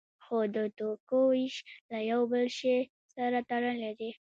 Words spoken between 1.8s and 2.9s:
له یو بل شی